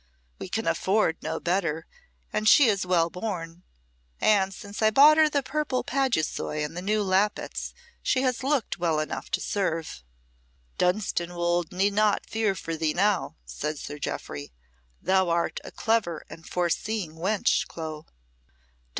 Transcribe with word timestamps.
We 0.39 0.49
can 0.49 0.65
afford 0.65 1.21
no 1.21 1.39
better, 1.39 1.85
and 2.33 2.49
she 2.49 2.65
is 2.67 2.87
well 2.87 3.11
born, 3.11 3.61
and 4.19 4.51
since 4.51 4.81
I 4.81 4.89
bought 4.89 5.17
her 5.17 5.29
the 5.29 5.43
purple 5.43 5.83
paduasoy 5.83 6.65
and 6.65 6.75
the 6.75 6.81
new 6.81 7.03
lappets 7.03 7.75
she 8.01 8.23
has 8.23 8.41
looked 8.41 8.79
well 8.79 8.99
enough 8.99 9.29
to 9.29 9.39
serve." 9.39 10.03
"Dunstanwolde 10.79 11.71
need 11.71 11.93
not 11.93 12.25
fear 12.27 12.55
for 12.55 12.75
thee 12.75 12.95
now," 12.95 13.37
said 13.45 13.77
Sir 13.77 13.99
Jeoffry. 13.99 14.51
"Thou 14.99 15.29
art 15.29 15.59
a 15.63 15.69
clever 15.69 16.25
and 16.31 16.47
foreseeing 16.49 17.13
wench, 17.17 17.67
Clo." 17.67 18.07